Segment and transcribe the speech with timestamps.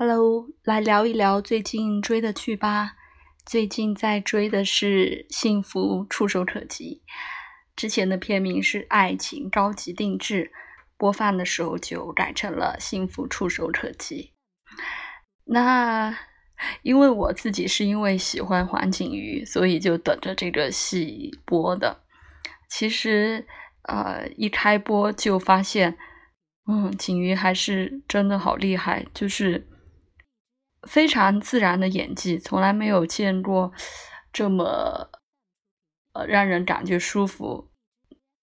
[0.00, 2.92] Hello，来聊一聊最近追的剧吧。
[3.44, 7.02] 最近在追的是《幸福触手可及》，
[7.74, 10.44] 之前的片名是《爱情高级定制》，
[10.96, 14.34] 播放的时候就改成了《幸福触手可及》。
[15.46, 16.16] 那
[16.82, 22.04] 因为我自己是因为喜欢黄景瑜，所以就等着这个戏播的。
[22.70, 23.44] 其实，
[23.88, 25.98] 呃，一开播就发现，
[26.68, 29.66] 嗯，景瑜还是真的好厉害，就是。
[30.86, 33.72] 非常自然的演技，从来没有见过
[34.32, 35.10] 这么
[36.12, 37.68] 呃让人感觉舒服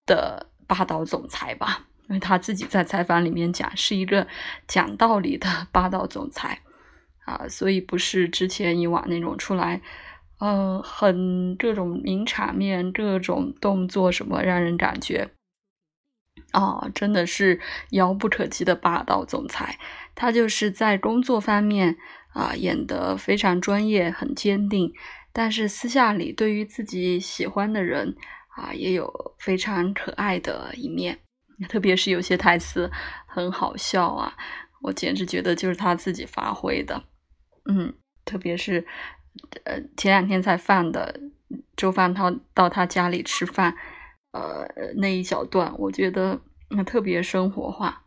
[0.06, 1.88] 的霸道总裁吧？
[2.10, 4.28] 因为他自己在采访里面讲，是一个
[4.68, 6.62] 讲道理的 霸道总裁
[7.26, 9.82] 啊，所以不是之前以往那种出来，
[10.40, 15.32] 呃，很各种名场面、各种动作什么，让人感觉
[16.52, 19.80] 啊，真的是遥不可及的霸道总裁。
[20.14, 21.98] 他就是在工作方面。
[22.36, 24.92] 啊，演得非常专业，很坚定，
[25.32, 28.14] 但是私下里对于自己喜欢的人
[28.58, 29.10] 啊，也有
[29.40, 31.18] 非常可爱的一面，
[31.70, 32.92] 特别是有些台词
[33.26, 34.36] 很好笑啊，
[34.82, 37.02] 我简直觉得就是他自己发挥的，
[37.70, 37.94] 嗯，
[38.26, 38.86] 特别是
[39.64, 41.18] 呃前两天才放的
[41.78, 43.74] 周范涛到他家里吃饭，
[44.34, 48.04] 呃那一小段，我觉得那特别生活化。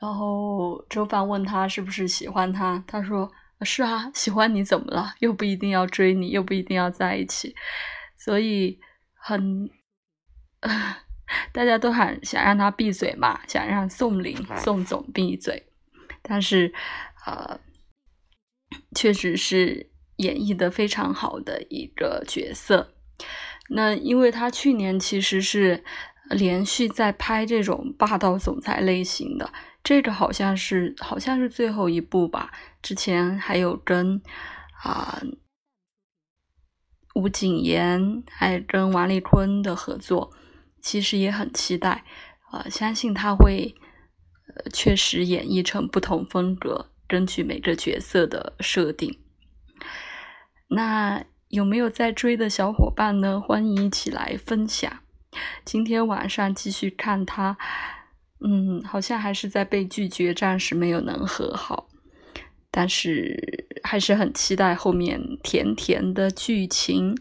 [0.00, 5.14] 然后周凡问他是不是喜欢他，他说是啊，喜欢你怎么了？
[5.18, 7.54] 又不一定要追你，又不一定要在一起，
[8.16, 8.80] 所以
[9.12, 9.68] 很，
[11.52, 15.66] 大家都很想让他闭嘴嘛，想让宋林宋总闭嘴，
[16.22, 16.72] 但是
[17.26, 17.60] 呃，
[18.94, 22.94] 确实是演绎的非常好的一个角色。
[23.68, 25.84] 那因为他去年其实是
[26.30, 29.52] 连续在拍这种霸道总裁类型的。
[29.82, 34.22] 这个好像是好像是最后一部吧，之前还有跟
[34.82, 35.20] 啊
[37.14, 40.30] 吴谨言，还有跟王丽坤的合作，
[40.80, 42.04] 其实也很期待，
[42.50, 43.74] 啊，相信他会
[44.72, 49.18] 确实演绎成不同风格，根据每个角色的设定。
[50.68, 53.40] 那有没有在追的小伙伴呢？
[53.40, 55.00] 欢迎一起来分享。
[55.64, 57.56] 今天晚上继续看他。
[58.42, 61.88] 嗯，好像还是在被拒绝，暂时没有能和好，
[62.70, 67.14] 但是还是很期待后面甜甜的剧情。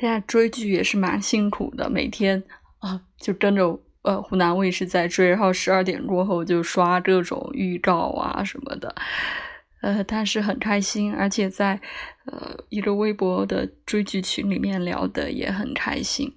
[0.00, 2.42] 现在追剧也是蛮辛苦的，每天
[2.80, 8.92] 啊就跟着呃湖南卫视在追，然后十二点过后就刷各种预告啊什么的，
[9.82, 11.80] 呃，但是很开心，而且在
[12.26, 16.36] 呃一个微博的追剧群里面聊的也很开心。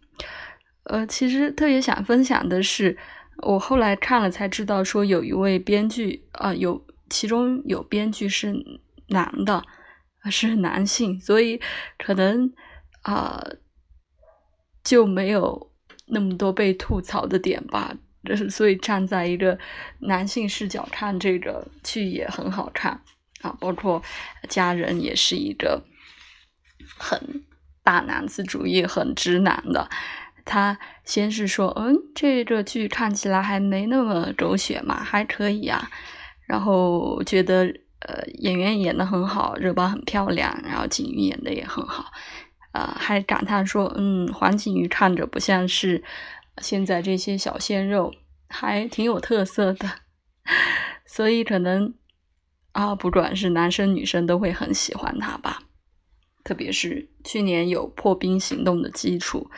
[0.83, 2.95] 呃，其实特别想分享的是。
[3.37, 8.53] 我后来看了才知道，说有一位编剧啊，有其中有编剧是
[9.07, 9.63] 男的，
[10.29, 11.59] 是男性，所以
[11.97, 12.53] 可能
[13.01, 13.43] 啊
[14.83, 15.71] 就没有
[16.07, 17.95] 那么多被吐槽的点吧。
[18.51, 19.57] 所以站在一个
[20.01, 23.01] 男性视角看这个剧也很好看
[23.41, 23.99] 啊，包括
[24.47, 25.83] 家人也是一个
[26.95, 27.43] 很
[27.83, 29.89] 大男子主义、很直男的。
[30.45, 35.89] 他先是说：“嗯，这个剧看起来还没那么狗血嘛，还可以啊。”
[36.47, 37.63] 然后觉得
[37.99, 42.11] 呃演员演的很好，热巴很漂亮，然后景瑜演的也很好，
[42.73, 46.03] 呃，还感叹说：“嗯，黄景瑜看着不像是
[46.57, 48.13] 现在这些小鲜肉，
[48.49, 49.89] 还挺有特色的。”
[51.05, 51.93] 所以可能
[52.71, 55.63] 啊，不管是男生女生都会很喜欢他吧，
[56.43, 59.49] 特别是去年有破冰行动的基础。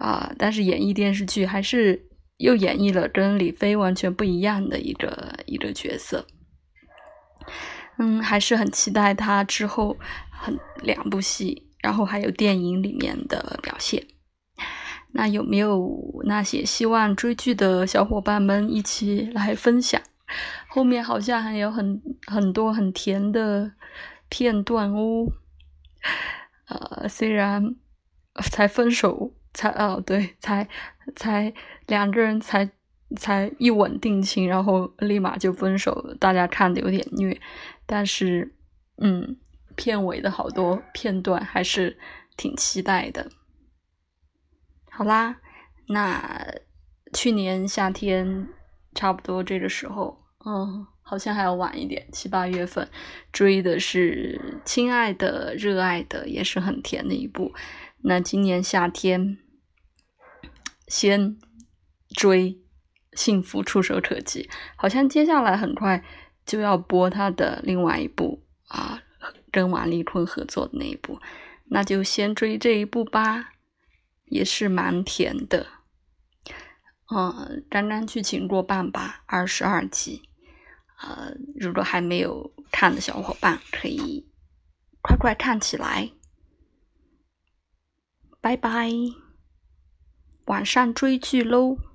[0.00, 0.32] 啊！
[0.38, 6.26] 但是演绎电视剧还是又演绎了跟李飞完全不一样的一个一个角色。
[7.98, 9.98] 嗯，还是很期待他之后
[10.30, 14.06] 很两部戏，然后还有电影里面的表现。
[15.12, 20.00] 那有没有那些希望追剧的小伙伴们一起来分享？
[20.68, 23.72] 后面好像还有很很多很甜的
[24.30, 25.26] 片段哦。
[26.68, 27.76] 呃，虽然
[28.50, 29.34] 才分手。
[29.52, 30.68] 才哦，对，才
[31.16, 31.52] 才
[31.86, 32.70] 两个人才
[33.16, 37.40] 才一吻定情，然后立马就分手，大家看的有点虐。
[37.84, 38.54] 但是，
[38.98, 39.36] 嗯，
[39.76, 41.98] 片尾的好多片段还是
[42.36, 43.30] 挺期待的。
[44.90, 45.40] 好啦，
[45.88, 46.54] 那
[47.12, 48.46] 去年夏天
[48.94, 50.16] 差不多这个时候，
[50.46, 52.88] 嗯，好像还要晚一点，七八月份
[53.32, 57.52] 追的是《亲爱的，热爱的》，也是很甜的一部。
[58.02, 59.38] 那今年夏天，
[60.88, 61.36] 先
[62.08, 62.52] 追
[63.12, 64.44] 《幸福触手可及》，
[64.76, 66.02] 好像接下来很快
[66.46, 69.02] 就要播他的另外一部啊，
[69.52, 71.20] 跟王丽坤合作的那一部，
[71.66, 73.52] 那就先追这一部吧，
[74.26, 75.66] 也是蛮甜的。
[77.14, 80.22] 嗯，刚刚剧情过半吧，二十二集。
[81.02, 84.26] 呃，如果还没有看的小伙伴，可以
[85.02, 86.10] 快快看起来。
[88.40, 88.90] 拜拜，
[90.46, 91.89] 晚上追剧喽。